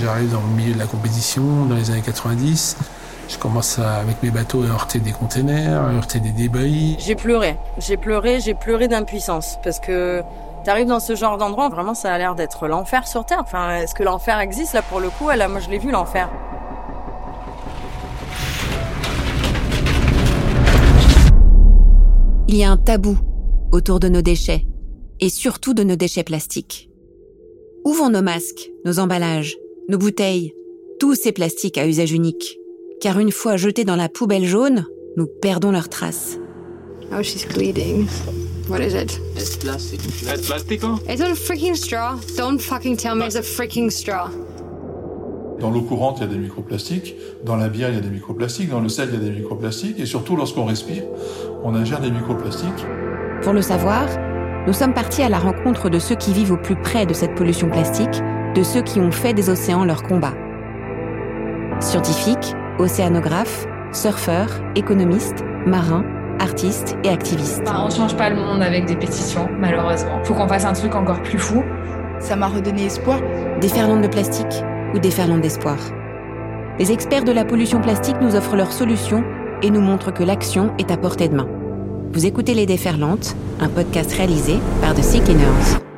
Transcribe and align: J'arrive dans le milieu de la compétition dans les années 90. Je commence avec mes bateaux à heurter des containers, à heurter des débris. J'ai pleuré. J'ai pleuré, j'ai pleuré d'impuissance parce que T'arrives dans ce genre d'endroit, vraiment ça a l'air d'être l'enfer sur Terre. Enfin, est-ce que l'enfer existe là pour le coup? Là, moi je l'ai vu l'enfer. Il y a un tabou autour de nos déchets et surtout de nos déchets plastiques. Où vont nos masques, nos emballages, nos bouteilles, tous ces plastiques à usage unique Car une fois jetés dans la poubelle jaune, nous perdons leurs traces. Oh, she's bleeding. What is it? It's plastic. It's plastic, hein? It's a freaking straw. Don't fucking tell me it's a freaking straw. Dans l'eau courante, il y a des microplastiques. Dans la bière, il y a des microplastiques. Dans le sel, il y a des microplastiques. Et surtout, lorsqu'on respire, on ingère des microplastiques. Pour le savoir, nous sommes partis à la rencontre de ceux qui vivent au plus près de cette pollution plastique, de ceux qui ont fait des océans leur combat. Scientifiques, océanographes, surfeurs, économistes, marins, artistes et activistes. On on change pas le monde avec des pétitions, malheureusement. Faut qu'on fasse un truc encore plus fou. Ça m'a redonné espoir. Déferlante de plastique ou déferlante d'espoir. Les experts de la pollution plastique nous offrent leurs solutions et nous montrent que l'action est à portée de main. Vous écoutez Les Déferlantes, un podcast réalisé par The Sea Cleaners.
J'arrive 0.00 0.32
dans 0.32 0.40
le 0.40 0.56
milieu 0.56 0.74
de 0.74 0.78
la 0.78 0.86
compétition 0.86 1.66
dans 1.66 1.76
les 1.76 1.90
années 1.90 2.02
90. 2.02 2.76
Je 3.28 3.38
commence 3.38 3.78
avec 3.78 4.22
mes 4.22 4.30
bateaux 4.30 4.62
à 4.62 4.66
heurter 4.66 4.98
des 4.98 5.12
containers, 5.12 5.80
à 5.80 5.92
heurter 5.92 6.20
des 6.20 6.32
débris. 6.32 6.96
J'ai 6.98 7.14
pleuré. 7.14 7.56
J'ai 7.78 7.96
pleuré, 7.96 8.40
j'ai 8.40 8.54
pleuré 8.54 8.88
d'impuissance 8.88 9.58
parce 9.62 9.80
que 9.80 10.22
T'arrives 10.64 10.86
dans 10.86 11.00
ce 11.00 11.16
genre 11.16 11.38
d'endroit, 11.38 11.68
vraiment 11.68 11.94
ça 11.94 12.14
a 12.14 12.18
l'air 12.18 12.36
d'être 12.36 12.68
l'enfer 12.68 13.08
sur 13.08 13.26
Terre. 13.26 13.40
Enfin, 13.40 13.78
est-ce 13.78 13.96
que 13.96 14.04
l'enfer 14.04 14.38
existe 14.38 14.74
là 14.74 14.82
pour 14.82 15.00
le 15.00 15.10
coup? 15.10 15.28
Là, 15.28 15.48
moi 15.48 15.58
je 15.58 15.68
l'ai 15.68 15.78
vu 15.78 15.90
l'enfer. 15.90 16.30
Il 22.46 22.56
y 22.56 22.62
a 22.62 22.70
un 22.70 22.76
tabou 22.76 23.18
autour 23.72 23.98
de 23.98 24.08
nos 24.08 24.22
déchets 24.22 24.66
et 25.18 25.30
surtout 25.30 25.74
de 25.74 25.82
nos 25.82 25.96
déchets 25.96 26.22
plastiques. 26.22 26.90
Où 27.84 27.92
vont 27.92 28.10
nos 28.10 28.22
masques, 28.22 28.70
nos 28.84 29.00
emballages, 29.00 29.56
nos 29.88 29.98
bouteilles, 29.98 30.54
tous 31.00 31.14
ces 31.14 31.32
plastiques 31.32 31.78
à 31.78 31.86
usage 31.86 32.12
unique 32.12 32.58
Car 33.00 33.18
une 33.18 33.32
fois 33.32 33.56
jetés 33.56 33.84
dans 33.84 33.96
la 33.96 34.08
poubelle 34.08 34.46
jaune, 34.46 34.86
nous 35.16 35.26
perdons 35.26 35.72
leurs 35.72 35.88
traces. 35.88 36.38
Oh, 37.12 37.22
she's 37.22 37.46
bleeding. 37.46 38.06
What 38.68 38.78
is 38.80 38.94
it? 38.94 39.20
It's 39.36 39.56
plastic. 39.56 40.00
It's 40.04 40.46
plastic, 40.46 40.82
hein? 40.84 40.98
It's 41.08 41.20
a 41.20 41.34
freaking 41.34 41.74
straw. 41.74 42.16
Don't 42.36 42.60
fucking 42.60 42.96
tell 42.96 43.16
me 43.16 43.26
it's 43.26 43.36
a 43.36 43.42
freaking 43.42 43.90
straw. 43.90 44.30
Dans 45.58 45.70
l'eau 45.70 45.82
courante, 45.82 46.18
il 46.18 46.22
y 46.22 46.24
a 46.24 46.32
des 46.32 46.38
microplastiques. 46.38 47.16
Dans 47.44 47.56
la 47.56 47.68
bière, 47.68 47.90
il 47.90 47.96
y 47.96 47.98
a 47.98 48.00
des 48.00 48.08
microplastiques. 48.08 48.70
Dans 48.70 48.80
le 48.80 48.88
sel, 48.88 49.10
il 49.12 49.14
y 49.14 49.16
a 49.20 49.30
des 49.30 49.38
microplastiques. 49.40 49.98
Et 49.98 50.06
surtout, 50.06 50.36
lorsqu'on 50.36 50.64
respire, 50.64 51.02
on 51.64 51.74
ingère 51.74 52.00
des 52.00 52.10
microplastiques. 52.10 52.86
Pour 53.42 53.52
le 53.52 53.62
savoir, 53.62 54.06
nous 54.66 54.72
sommes 54.72 54.94
partis 54.94 55.22
à 55.22 55.28
la 55.28 55.38
rencontre 55.38 55.90
de 55.90 55.98
ceux 55.98 56.14
qui 56.14 56.32
vivent 56.32 56.52
au 56.52 56.56
plus 56.56 56.76
près 56.76 57.04
de 57.04 57.12
cette 57.12 57.34
pollution 57.34 57.68
plastique, 57.68 58.22
de 58.54 58.62
ceux 58.62 58.82
qui 58.82 59.00
ont 59.00 59.10
fait 59.12 59.32
des 59.32 59.50
océans 59.50 59.84
leur 59.84 60.02
combat. 60.02 60.34
Scientifiques, 61.80 62.54
océanographes, 62.78 63.66
surfeurs, 63.92 64.50
économistes, 64.76 65.44
marins, 65.66 66.04
artistes 66.38 66.96
et 67.04 67.08
activistes. 67.08 67.62
On 67.66 67.86
on 67.86 67.90
change 67.90 68.16
pas 68.16 68.30
le 68.30 68.36
monde 68.36 68.62
avec 68.62 68.86
des 68.86 68.96
pétitions, 68.96 69.48
malheureusement. 69.58 70.22
Faut 70.24 70.34
qu'on 70.34 70.48
fasse 70.48 70.64
un 70.64 70.72
truc 70.72 70.94
encore 70.94 71.22
plus 71.22 71.38
fou. 71.38 71.62
Ça 72.20 72.36
m'a 72.36 72.48
redonné 72.48 72.86
espoir. 72.86 73.20
Déferlante 73.60 74.02
de 74.02 74.08
plastique 74.08 74.64
ou 74.94 74.98
déferlante 74.98 75.40
d'espoir. 75.40 75.76
Les 76.78 76.92
experts 76.92 77.24
de 77.24 77.32
la 77.32 77.44
pollution 77.44 77.80
plastique 77.80 78.16
nous 78.20 78.34
offrent 78.34 78.56
leurs 78.56 78.72
solutions 78.72 79.24
et 79.62 79.70
nous 79.70 79.80
montrent 79.80 80.12
que 80.12 80.22
l'action 80.22 80.72
est 80.78 80.90
à 80.90 80.96
portée 80.96 81.28
de 81.28 81.36
main. 81.36 81.48
Vous 82.12 82.26
écoutez 82.26 82.54
Les 82.54 82.66
Déferlantes, 82.66 83.36
un 83.60 83.68
podcast 83.68 84.12
réalisé 84.12 84.58
par 84.80 84.94
The 84.94 85.02
Sea 85.02 85.20
Cleaners. 85.20 85.91